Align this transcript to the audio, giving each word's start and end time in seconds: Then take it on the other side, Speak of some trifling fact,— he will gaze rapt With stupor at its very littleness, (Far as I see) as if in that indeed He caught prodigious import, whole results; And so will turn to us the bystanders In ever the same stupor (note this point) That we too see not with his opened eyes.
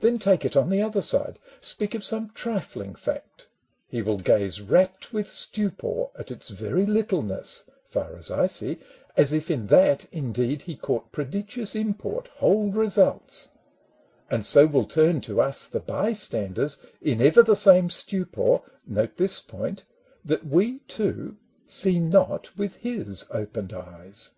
Then 0.00 0.18
take 0.18 0.44
it 0.44 0.56
on 0.56 0.70
the 0.70 0.82
other 0.82 1.00
side, 1.00 1.38
Speak 1.60 1.94
of 1.94 2.02
some 2.02 2.30
trifling 2.30 2.96
fact,— 2.96 3.46
he 3.92 4.02
will 4.02 4.18
gaze 4.18 4.60
rapt 4.60 5.12
With 5.12 5.28
stupor 5.30 6.06
at 6.18 6.32
its 6.32 6.48
very 6.48 6.84
littleness, 6.84 7.70
(Far 7.84 8.16
as 8.16 8.28
I 8.28 8.48
see) 8.48 8.80
as 9.16 9.32
if 9.32 9.52
in 9.52 9.68
that 9.68 10.06
indeed 10.10 10.62
He 10.62 10.74
caught 10.74 11.12
prodigious 11.12 11.76
import, 11.76 12.26
whole 12.38 12.72
results; 12.72 13.50
And 14.28 14.44
so 14.44 14.66
will 14.66 14.84
turn 14.84 15.20
to 15.20 15.40
us 15.40 15.68
the 15.68 15.78
bystanders 15.78 16.78
In 17.00 17.20
ever 17.22 17.44
the 17.44 17.54
same 17.54 17.88
stupor 17.88 18.62
(note 18.84 19.16
this 19.16 19.40
point) 19.40 19.84
That 20.24 20.44
we 20.44 20.80
too 20.88 21.36
see 21.68 22.00
not 22.00 22.58
with 22.58 22.78
his 22.78 23.26
opened 23.30 23.72
eyes. 23.72 24.32